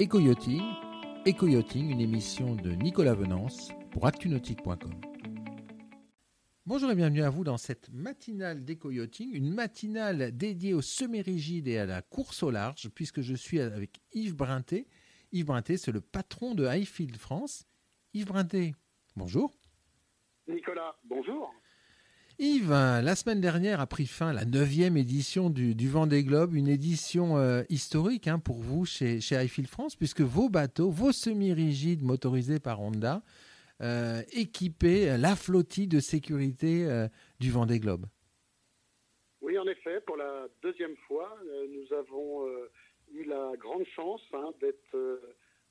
Éco-Yachting, 0.00 1.90
une 1.90 2.00
émission 2.00 2.54
de 2.54 2.70
Nicolas 2.70 3.12
Venance 3.12 3.68
pour 3.90 4.06
actunautique.com. 4.06 4.98
Bonjour 6.64 6.90
et 6.90 6.94
bienvenue 6.94 7.22
à 7.22 7.28
vous 7.28 7.44
dans 7.44 7.58
cette 7.58 7.90
matinale 7.92 8.64
d'éco-yachting, 8.64 9.28
une 9.34 9.52
matinale 9.52 10.34
dédiée 10.34 10.72
au 10.72 10.80
semi-rigide 10.80 11.68
et 11.68 11.76
à 11.76 11.84
la 11.84 12.00
course 12.00 12.42
au 12.42 12.50
large, 12.50 12.88
puisque 12.94 13.20
je 13.20 13.34
suis 13.34 13.60
avec 13.60 14.00
Yves 14.14 14.36
Brinté. 14.36 14.88
Yves 15.32 15.44
Brinté, 15.44 15.76
c'est 15.76 15.92
le 15.92 16.00
patron 16.00 16.54
de 16.54 16.64
Highfield 16.64 17.18
France. 17.18 17.66
Yves 18.14 18.24
Brinté, 18.24 18.74
bonjour. 19.16 19.52
Nicolas, 20.48 20.96
bonjour. 21.04 21.52
Yves, 22.42 22.70
la 22.70 23.14
semaine 23.16 23.42
dernière 23.42 23.80
a 23.80 23.86
pris 23.86 24.06
fin 24.06 24.32
la 24.32 24.46
neuvième 24.46 24.96
édition 24.96 25.50
du, 25.50 25.74
du 25.74 25.90
Vendée 25.90 26.24
Globe, 26.24 26.54
une 26.54 26.68
édition 26.68 27.36
euh, 27.36 27.64
historique 27.68 28.28
hein, 28.28 28.38
pour 28.38 28.56
vous 28.56 28.86
chez, 28.86 29.20
chez 29.20 29.46
France, 29.66 29.94
puisque 29.94 30.22
vos 30.22 30.48
bateaux, 30.48 30.88
vos 30.88 31.12
semi-rigides 31.12 32.02
motorisés 32.02 32.58
par 32.58 32.80
Honda, 32.80 33.20
euh, 33.82 34.22
équipaient 34.32 35.18
la 35.18 35.36
flottille 35.36 35.86
de 35.86 36.00
sécurité 36.00 36.86
euh, 36.86 37.08
du 37.40 37.50
Vendée 37.50 37.78
Globe. 37.78 38.06
Oui, 39.42 39.58
en 39.58 39.66
effet, 39.66 40.00
pour 40.06 40.16
la 40.16 40.48
deuxième 40.62 40.96
fois, 41.08 41.36
euh, 41.44 41.66
nous 41.68 41.94
avons 41.94 42.48
eu 43.12 43.24
la 43.24 43.52
grande 43.58 43.84
chance 43.94 44.22
hein, 44.32 44.50
d'être 44.62 45.20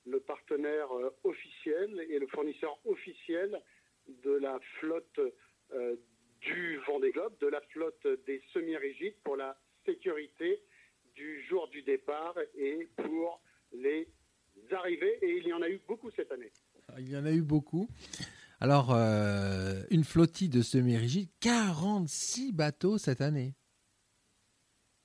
le 0.06 0.20
partenaire 0.20 0.90
officiel 1.24 2.00
et 2.12 2.20
le 2.20 2.28
fournisseur 2.28 2.78
officiel 2.86 3.60
de 4.24 4.34
la 4.34 4.60
flotte 4.80 5.20
du 6.42 6.78
Vendée 6.88 7.12
Globe, 7.12 7.34
de 7.40 7.48
la 7.48 7.62
flotte 7.62 8.08
des 8.26 8.42
semi-rigides 8.54 9.16
pour 9.24 9.36
la 9.36 9.58
sécurité 9.86 10.62
du 11.16 11.44
jour 11.48 11.68
du 11.70 11.82
départ 11.82 12.36
et 12.56 12.90
pour 12.98 13.42
les 13.74 14.08
arrivées. 14.72 15.20
Et 15.22 15.38
il 15.38 15.48
y 15.48 15.54
en 15.54 15.62
a 15.62 15.70
eu 15.70 15.80
beaucoup 15.88 16.12
cette 16.12 16.32
année. 16.32 16.52
Il 16.98 17.10
y 17.10 17.18
en 17.18 17.26
a 17.26 17.32
eu 17.32 17.42
beaucoup. 17.42 17.88
Alors, 18.62 18.94
euh, 18.94 19.84
une 19.90 20.04
flottille 20.04 20.50
de 20.50 20.62
semi-rigides, 20.62 21.30
46 21.40 22.52
bateaux 22.54 22.98
cette 22.98 23.22
année. 23.22 23.54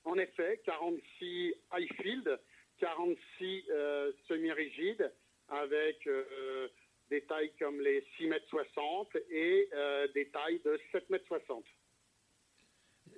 En 0.03 0.15
effet, 0.15 0.61
46 0.65 1.55
Highfield, 1.71 2.39
46 2.79 3.63
euh, 3.69 4.11
semi-rigides 4.27 5.11
avec 5.47 6.05
euh, 6.07 6.67
des 7.09 7.21
tailles 7.21 7.51
comme 7.59 7.79
les 7.81 8.05
6 8.17 8.27
mètres 8.27 8.47
60 8.49 9.15
et 9.29 9.69
euh, 9.73 10.07
des 10.13 10.29
tailles 10.29 10.61
de 10.65 10.79
7 10.91 11.09
mètres 11.09 11.27
60. 11.27 11.63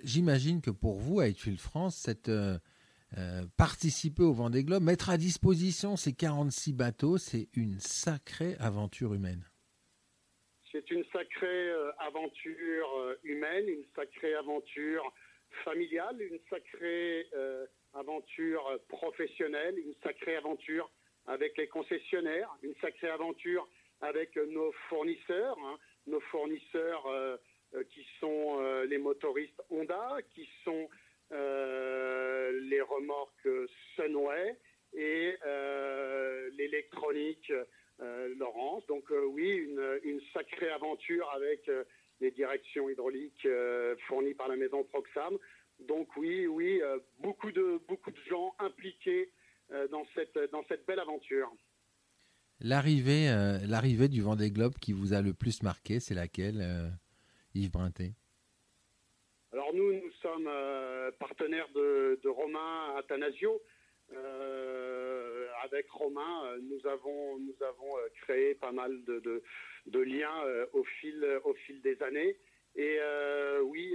J'imagine 0.02 0.60
que 0.60 0.70
pour 0.70 0.98
vous, 0.98 1.20
à 1.20 1.24
Highfield 1.24 1.58
France, 1.58 1.96
cette, 1.96 2.28
euh, 2.28 2.58
euh, 3.16 3.42
participer 3.56 4.22
au 4.22 4.32
Vendée 4.32 4.62
Globe, 4.62 4.82
mettre 4.82 5.10
à 5.10 5.16
disposition 5.16 5.96
ces 5.96 6.14
46 6.14 6.72
bateaux, 6.74 7.18
c'est 7.18 7.48
une 7.56 7.80
sacrée 7.80 8.54
aventure 8.60 9.14
humaine. 9.14 9.44
C'est 10.70 10.90
une 10.90 11.04
sacrée 11.12 11.72
aventure 11.98 13.16
humaine, 13.24 13.68
une 13.68 13.84
sacrée 13.96 14.34
aventure 14.34 15.02
familiale, 15.64 16.20
une 16.20 16.38
sacrée 16.50 17.26
aventure 17.94 18.78
professionnelle, 18.88 19.78
une 19.78 19.94
sacrée 20.02 20.36
aventure 20.36 20.90
avec 21.28 21.56
les 21.56 21.68
concessionnaires, 21.68 22.50
une 22.62 22.74
sacrée 22.82 23.08
aventure 23.08 23.66
avec 24.00 24.36
euh, 24.36 24.46
nos 24.46 24.72
fournisseurs, 24.88 25.58
hein, 25.58 25.78
nos 26.06 26.20
fournisseurs 26.20 27.06
euh, 27.06 27.36
euh, 27.74 27.84
qui 27.84 28.06
sont 28.20 28.60
les 28.88 28.98
motoristes 28.98 29.62
Honda, 29.70 30.18
qui 30.34 30.48
sont 30.64 30.88
les 31.30 32.80
remorques 32.80 33.48
Sunway 33.94 34.56
et 34.94 35.36
l'électronique 36.56 37.52
Laurence. 38.38 38.86
Donc 38.86 39.04
oui, 39.10 39.50
une, 39.50 40.00
une 40.04 40.22
sacrée 40.32 40.70
aventure 40.70 41.30
avec 41.34 41.70
les 42.20 42.30
directions 42.30 42.88
hydrauliques 42.88 43.46
fournies 44.06 44.32
par 44.32 44.48
la 44.48 44.56
maison 44.56 44.82
Proxam. 44.84 45.36
Donc 45.80 46.08
oui, 46.16 46.46
oui, 46.46 46.80
beaucoup 47.18 47.52
de 47.52 47.78
beaucoup 47.86 48.10
de 48.10 48.20
gens 48.30 48.54
impliqués 48.60 49.30
dans 49.90 50.06
cette 50.14 50.38
dans 50.50 50.64
cette 50.68 50.86
belle 50.86 51.00
aventure. 51.00 51.52
L'arrivée, 52.60 53.28
euh, 53.28 53.58
l'arrivée 53.68 54.08
du 54.08 54.20
Vendée 54.20 54.50
Globe 54.50 54.74
qui 54.80 54.92
vous 54.92 55.12
a 55.12 55.22
le 55.22 55.32
plus 55.32 55.62
marqué, 55.62 56.00
c'est 56.00 56.14
laquelle, 56.14 56.60
euh, 56.60 56.88
Yves 57.54 57.70
Brinté 57.70 58.14
Alors 59.52 59.72
nous, 59.72 59.92
nous 59.92 60.10
sommes 60.20 60.48
euh, 60.48 61.12
partenaires 61.20 61.68
de, 61.72 62.18
Romain 62.28 62.96
Athanasio. 62.96 63.62
Avec 65.62 65.90
Romain, 65.90 66.56
nous 66.62 66.88
avons, 66.88 67.38
nous 67.38 67.54
avons 67.60 67.92
créé 68.22 68.54
pas 68.54 68.72
mal 68.72 69.04
de, 69.04 69.42
de, 69.86 70.00
liens 70.00 70.42
au, 70.72 70.82
fil, 70.82 71.22
au 71.44 71.52
fil 71.52 71.82
des 71.82 72.02
années. 72.02 72.36
Et 72.74 72.98
oui, 73.64 73.94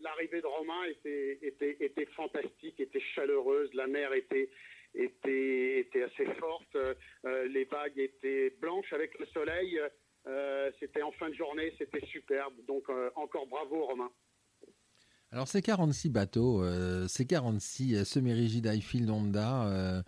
l'arrivée 0.00 0.40
de 0.40 0.46
Romain 0.46 0.84
était, 0.86 1.38
était, 1.42 1.76
était 1.78 2.06
fantastique, 2.06 2.80
était 2.80 3.02
chaleureuse. 3.14 3.72
La 3.74 3.86
mer 3.86 4.12
était, 4.14 4.50
était, 4.94 5.80
était 5.80 6.02
assez 6.02 6.26
forte. 6.34 6.76
Euh, 6.76 7.48
les 7.48 7.64
vagues 7.64 7.98
étaient 7.98 8.50
blanches 8.60 8.92
avec 8.92 9.18
le 9.18 9.26
soleil. 9.26 9.80
Euh, 10.26 10.70
c'était 10.78 11.02
en 11.02 11.12
fin 11.12 11.28
de 11.30 11.34
journée, 11.34 11.72
c'était 11.78 12.04
superbe. 12.06 12.54
Donc 12.66 12.88
euh, 12.90 13.10
encore 13.16 13.46
bravo 13.46 13.86
Romain. 13.86 14.10
Alors 15.30 15.46
ces 15.46 15.60
46 15.60 16.10
bateaux, 16.10 16.62
euh, 16.62 17.06
ces 17.06 17.26
46 17.26 17.96
euh, 17.96 18.04
semi-rigides 18.04 18.66
Highfield 18.66 19.10
Honda, 19.10 19.66
euh, 19.66 20.02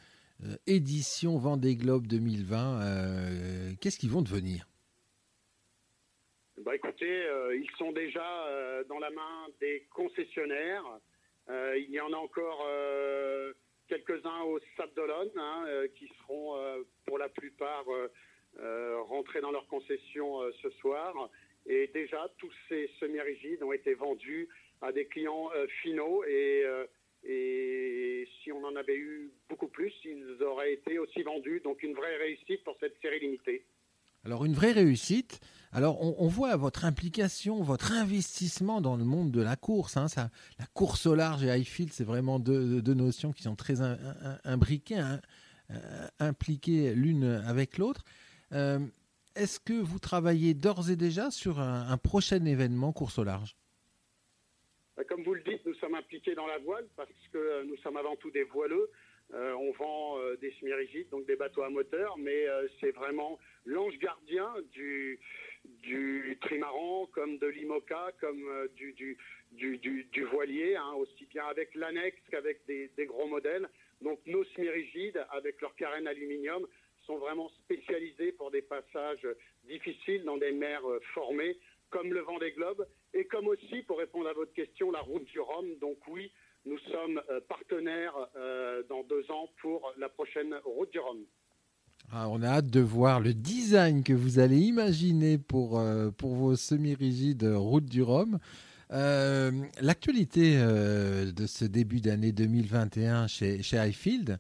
euh, 0.44 0.56
édition 0.66 1.36
Vendée 1.36 1.76
Globe 1.76 2.06
2020, 2.06 2.80
euh, 2.80 3.72
qu'est-ce 3.80 3.98
qu'ils 3.98 4.10
vont 4.10 4.22
devenir? 4.22 4.66
Bah 6.64 6.74
écoutez, 6.74 7.24
ils 7.54 7.70
sont 7.78 7.91
déjà 7.92 8.22
dans 8.86 8.98
la 8.98 9.08
main 9.10 9.47
des 9.62 9.88
concessionnaires. 9.94 10.84
Il 11.48 11.88
y 11.88 11.98
en 11.98 12.12
a 12.12 12.16
encore 12.16 12.66
quelques-uns 13.91 14.43
au 14.45 14.61
Sable 14.77 14.95
d'Olonne 14.95 15.33
hein, 15.37 15.65
euh, 15.67 15.89
qui 15.97 16.09
seront 16.21 16.56
euh, 16.56 16.83
pour 17.06 17.19
la 17.19 17.28
plupart 17.28 17.84
euh, 18.61 19.01
rentrés 19.03 19.41
dans 19.41 19.51
leur 19.51 19.67
concession 19.67 20.41
ce 20.62 20.71
soir. 20.81 21.28
Et 21.67 21.89
déjà, 21.89 22.31
tous 22.39 22.53
ces 22.69 22.89
semi-rigides 23.01 23.62
ont 23.62 23.73
été 23.73 23.95
vendus 23.95 24.49
à 24.81 24.93
des 24.93 25.06
clients 25.06 25.51
finaux 25.83 26.25
et 26.25 26.65
si 28.43 28.51
on 28.51 28.65
en 28.65 28.77
avait 28.77 28.97
eu 28.97 29.31
beaucoup 29.49 29.69
plus, 29.69 29.93
ils 30.05 30.43
auraient 30.43 30.72
été 30.72 30.99
aussi 30.99 31.22
vendus. 31.22 31.61
Donc 31.61 31.83
une 31.83 31.93
vraie 31.93 32.17
réussite 32.17 32.65
pour 32.65 32.77
cette 32.81 32.99
série 33.03 33.21
limitée. 33.21 33.65
Alors 34.25 34.44
une 34.44 34.54
vraie 34.54 34.72
réussite. 34.72 35.41
Alors 35.72 36.03
on, 36.03 36.26
voit 36.26 36.56
votre 36.56 36.84
implication, 36.84 37.62
votre 37.62 37.92
investissement 37.92 38.81
dans 38.81 38.97
le 38.97 39.04
monde 39.04 39.31
de 39.31 39.41
la 39.41 39.54
course. 39.54 39.97
hein, 39.97 40.06
la 40.58 40.66
course 40.75 41.06
au 41.06 41.14
large 41.14 41.44
et 41.44 41.50
Highfield, 41.50 41.92
c'est 41.92 42.04
vraiment 42.04 42.41
deux, 42.41 42.80
notions 42.94 43.32
qui 43.32 43.44
sont 43.44 43.54
très 43.54 43.80
im- 43.80 43.97
im- 44.22 44.38
imbriquées, 44.44 44.98
hein, 44.98 45.20
euh, 45.70 46.09
impliquées 46.19 46.92
l'une 46.94 47.22
avec 47.22 47.78
l'autre. 47.78 48.03
Euh, 48.53 48.80
Est-ce 49.36 49.60
que 49.60 49.75
vous 49.75 50.00
travaillez 50.00 50.54
d'ores 50.54 50.91
et 50.91 50.97
déjà 50.97 51.30
sur 51.30 51.60
un, 51.60 51.97
prochain 51.98 52.44
événement 52.44 52.92
course 52.92 53.19
au 53.19 53.25
large? 53.25 53.56
Euh, 54.98 55.04
Comme 55.09 55.22
vous 55.22 55.34
le 55.34 55.42
dites, 55.44 55.64
nous 55.64 55.75
sommes 55.75 55.94
impliqués 55.94 56.34
dans 56.34 56.48
la 56.48 56.59
voile 56.59 56.86
parce 56.97 57.10
que 57.32 57.38
euh, 57.38 57.64
nous 57.64 57.76
sommes 57.76 57.97
avant 57.97 58.16
tout 58.16 58.32
des 58.32 58.42
voileux. 58.42 58.91
Euh, 59.32 59.52
on 59.54 59.70
vend 59.72 60.18
euh, 60.18 60.36
des 60.36 60.50
semi-rigides, 60.58 61.08
donc 61.10 61.24
des 61.26 61.36
bateaux 61.36 61.62
à 61.62 61.70
moteur, 61.70 62.16
mais 62.18 62.48
euh, 62.48 62.66
c'est 62.80 62.91
vraiment 62.91 63.38
l'ange 63.64 63.96
gardien 63.98 64.52
du, 64.72 65.20
trimaran, 66.41 67.06
comme 67.12 67.38
de 67.38 67.46
l'IMOCA, 67.46 68.12
comme 68.20 68.42
euh, 68.48 68.68
du, 68.74 70.24
voilier, 70.32 70.74
hein, 70.74 70.94
aussi 70.96 71.26
bien 71.26 71.44
avec 71.46 71.74
l'annexe 71.74 72.20
qu'avec 72.30 72.64
des, 72.66 72.91
des 72.96 73.06
gros 73.06 73.27
modèles. 73.27 73.68
Donc 74.00 74.18
nos 74.27 74.44
semi-rigides, 74.44 75.24
avec 75.30 75.60
leur 75.60 75.76
carène 75.76 76.09
aluminium, 76.09 76.66
sont 77.06 77.18
vraiment 77.18 77.50
spécialisés 77.65 78.33
pour 78.33 78.50
des 78.50 78.62
passages 78.62 79.26
difficiles 79.65 80.24
dans 80.24 80.38
des 80.38 80.53
mers 80.53 80.83
formées, 81.15 81.56
comme 81.91 82.12
le 82.12 82.21
Vendée 82.21 82.53
Globe, 82.53 82.86
et 83.15 83.24
comme 83.26 83.48
aussi, 83.48 83.83
pour 83.83 83.98
répondre 83.98 84.28
à 84.28 84.33
votre 84.33 84.53
question, 84.53 84.91
la 84.91 85.00
route 85.00 85.24
du 85.24 85.41
Rhum. 85.41 85.76
Donc 85.78 85.98
oui, 86.09 86.33
nous 86.65 86.78
sommes 86.91 87.21
euh, 87.30 87.41
partenaires 87.48 88.15
euh, 88.36 88.83
dans 88.89 89.03
deux 89.04 89.30
ans 89.30 89.48
pour 89.60 89.92
la 89.98 90.09
prochaine 90.09 90.54
route 90.65 90.91
du 90.91 90.98
Rhum. 90.98 91.24
Ah, 92.12 92.28
on 92.28 92.42
a 92.42 92.48
hâte 92.48 92.66
de 92.66 92.80
voir 92.80 93.21
le 93.21 93.33
design 93.33 94.03
que 94.03 94.12
vous 94.12 94.41
allez 94.41 94.59
imaginer 94.59 95.39
pour, 95.39 95.78
euh, 95.78 96.10
pour 96.10 96.34
vos 96.34 96.57
semi-rigides 96.57 97.45
route 97.45 97.84
du 97.86 98.03
Rhum. 98.03 98.39
Euh, 98.91 99.53
L'actualité 99.80 100.54
euh, 100.57 101.30
de 101.30 101.47
ce 101.47 101.65
début 101.65 102.01
d'année 102.01 102.33
2021 102.33 103.28
chez, 103.28 103.62
chez 103.62 103.78
Highfield, 103.78 104.39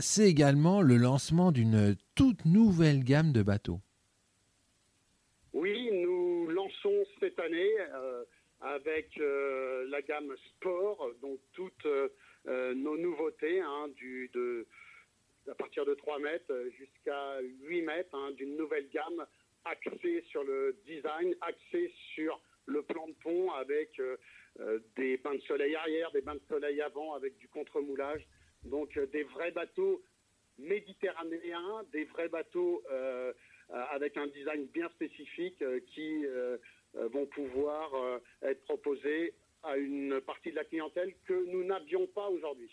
c'est 0.00 0.26
également 0.26 0.80
le 0.80 0.96
lancement 0.96 1.52
d'une 1.52 1.96
toute 2.14 2.46
nouvelle 2.46 3.04
gamme 3.04 3.32
de 3.32 3.42
bateaux. 3.42 3.80
Oui, 5.52 5.90
nous 5.92 6.48
lançons 6.48 7.04
cette 7.20 7.38
année 7.38 7.70
avec 8.64 9.18
euh, 9.18 9.86
la 9.88 10.00
gamme 10.00 10.34
sport, 10.46 11.10
donc 11.20 11.38
toutes 11.52 11.84
euh, 11.84 12.08
euh, 12.48 12.74
nos 12.74 12.96
nouveautés 12.96 13.60
hein, 13.60 13.88
du, 13.96 14.30
de, 14.32 14.66
3 15.46 16.18
mètres 16.18 16.52
jusqu'à 16.78 17.40
8 17.42 17.82
mètres 17.82 18.14
hein, 18.14 18.30
d'une 18.32 18.56
nouvelle 18.56 18.88
gamme 18.88 19.26
axée 19.66 20.24
sur 20.30 20.42
le 20.44 20.76
design, 20.86 21.34
axée 21.42 21.92
sur 22.14 22.40
le 22.66 22.82
plan 22.82 23.06
de 23.06 23.14
pont 23.22 23.52
avec 23.52 24.00
des 24.96 25.18
bains 25.18 25.34
de 25.34 25.42
soleil 25.42 25.74
arrière, 25.74 26.10
des 26.12 26.22
bains 26.22 26.34
de 26.34 26.42
soleil 26.48 26.80
avant 26.80 27.12
avec 27.12 27.36
du 27.36 27.48
contre-moulage. 27.48 28.26
Donc 28.64 28.98
des 28.98 29.24
vrais 29.24 29.50
bateaux 29.50 30.02
méditerranéens, 30.58 31.84
des 31.92 32.04
vrais 32.04 32.28
bateaux 32.28 32.82
avec 33.68 34.16
un 34.16 34.26
design 34.28 34.66
bien 34.66 34.88
spécifique 34.90 35.62
qui 35.88 36.24
vont 36.94 37.26
pouvoir 37.26 37.90
être 38.42 38.62
proposés 38.64 39.34
à 39.62 39.76
une 39.76 40.20
partie 40.20 40.50
de 40.50 40.56
la 40.56 40.64
clientèle 40.64 41.14
que 41.24 41.46
nous 41.50 41.64
n'avions 41.64 42.06
pas 42.06 42.28
aujourd'hui. 42.28 42.70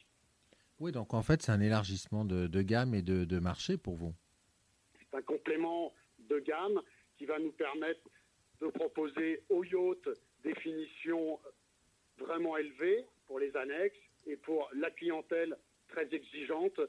Oui, 0.81 0.91
donc 0.91 1.13
en 1.13 1.21
fait, 1.21 1.43
c'est 1.43 1.51
un 1.51 1.61
élargissement 1.61 2.25
de, 2.25 2.61
gamme 2.63 2.95
et 2.95 3.03
de, 3.03 3.39
marché 3.39 3.77
pour 3.77 3.95
vous. 3.95 4.13
C'est 4.99 5.17
un 5.17 5.21
complément 5.21 5.93
de 6.17 6.39
gamme 6.39 6.81
qui 7.17 7.25
va 7.25 7.37
nous 7.39 7.51
permettre 7.51 8.01
de 8.59 8.67
proposer 8.67 9.43
aux 9.49 9.63
yachts 9.63 10.09
des 10.43 10.55
finitions 10.55 11.39
vraiment 12.17 12.57
élevées 12.57 13.05
pour 13.27 13.39
les 13.39 13.55
annexes 13.55 13.97
et 14.25 14.37
pour 14.37 14.69
la 14.73 14.89
clientèle 14.89 15.55
très 15.87 16.07
exigeante 16.13 16.79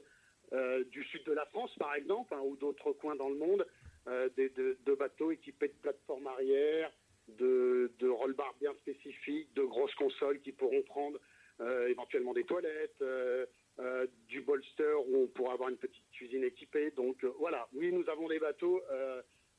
euh, 0.53 0.83
du 0.85 1.03
sud 1.05 1.23
de 1.25 1.31
la 1.31 1.45
France, 1.47 1.71
par 1.77 1.93
exemple, 1.93 2.33
hein, 2.33 2.41
ou 2.43 2.55
d'autres 2.55 2.93
coins 2.93 3.15
dans 3.15 3.29
le 3.29 3.37
monde, 3.37 3.65
euh, 4.07 4.27
de, 4.35 4.95
bateaux 4.95 5.31
équipés 5.31 5.67
de 5.67 5.73
plateformes 5.81 6.27
arrière, 6.27 6.91
de, 7.27 7.91
de 7.99 8.07
roll-bar 8.09 8.53
bien 8.59 8.73
spécifiques, 8.75 9.53
de 9.53 9.63
grosses 9.63 9.95
consoles 9.95 10.41
qui 10.41 10.51
pourront 10.51 10.81
prendre 10.83 11.19
euh, 11.61 11.87
éventuellement 11.87 12.33
des 12.33 12.45
toilettes, 12.45 13.01
euh, 13.01 13.45
euh, 13.79 14.07
du 14.27 14.41
bolster 14.41 14.95
où 15.07 15.23
on 15.23 15.27
pourra 15.27 15.53
avoir 15.53 15.69
une 15.69 15.77
petite 15.77 16.09
cuisine 16.11 16.43
équipée. 16.43 16.91
Donc 16.91 17.23
voilà, 17.39 17.67
oui, 17.73 17.91
nous 17.91 18.07
avons 18.09 18.27
des 18.27 18.39
bateaux 18.39 18.81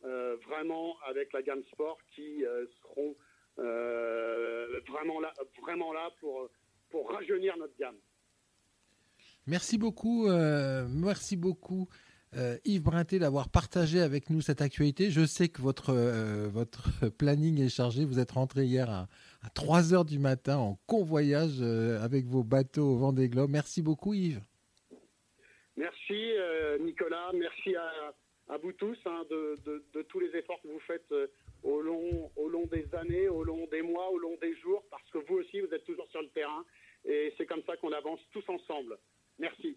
vraiment 0.02 0.96
avec 1.06 1.32
la 1.32 1.42
gamme 1.42 1.62
sport 1.72 1.98
qui 2.14 2.44
seront 2.82 3.16
vraiment 3.56 5.20
là, 5.20 5.32
vraiment 5.62 5.92
là 5.92 6.10
pour, 6.20 6.48
pour 6.90 7.10
rajeunir 7.10 7.56
notre 7.56 7.76
gamme. 7.76 7.96
Merci 9.46 9.78
beaucoup, 9.78 10.28
merci 10.88 11.36
beaucoup 11.36 11.88
euh, 12.36 12.56
Yves 12.64 12.82
Brinté 12.82 13.18
d'avoir 13.18 13.48
partagé 13.48 14.00
avec 14.00 14.30
nous 14.30 14.40
cette 14.40 14.60
actualité. 14.60 15.10
Je 15.10 15.24
sais 15.24 15.48
que 15.48 15.62
votre, 15.62 15.90
euh, 15.90 16.48
planning 17.18 17.60
est 17.60 17.68
chargé. 17.68 18.04
Vous 18.04 18.18
êtes 18.18 18.32
rentré 18.32 18.64
hier 18.64 18.90
à, 18.90 19.08
3 19.54 19.94
heures 19.94 20.04
du 20.04 20.18
matin 20.18 20.56
en 20.56 20.78
convoyage 20.86 21.58
euh, 21.60 22.02
avec 22.02 22.26
vos 22.26 22.42
bateaux 22.42 22.94
au 22.94 22.96
Vendée 22.96 23.28
Globe. 23.28 23.50
Merci 23.50 23.82
beaucoup 23.82 24.14
Yves. 24.14 24.40
Merci 25.76 26.32
Nicolas, 26.80 27.32
merci 27.34 27.74
à, 27.74 28.58
vous 28.58 28.72
tous 28.72 28.96
hein, 29.06 29.24
de, 29.28 30.02
tous 30.02 30.20
les 30.20 30.28
efforts 30.36 30.60
que 30.62 30.68
vous 30.68 30.80
faites 30.86 31.12
au, 31.64 31.80
long, 31.80 32.30
au 32.36 32.48
long 32.48 32.64
des 32.66 32.86
années, 32.94 33.28
au 33.28 33.42
long 33.42 33.66
des 33.72 33.82
mois, 33.82 34.08
au 34.10 34.18
long 34.18 34.36
des 34.40 34.54
jours, 34.58 34.84
parce 34.88 35.08
que 35.10 35.18
vous 35.26 35.38
aussi, 35.38 35.60
vous 35.60 35.74
êtes 35.74 35.84
toujours 35.84 36.08
sur 36.10 36.22
le 36.22 36.28
terrain 36.28 36.64
et 37.04 37.34
c'est 37.36 37.46
comme 37.46 37.62
ça 37.66 37.76
qu'on 37.76 37.92
avance 37.92 38.20
tous 38.32 38.44
ensemble. 38.48 38.98
Merci. 39.38 39.76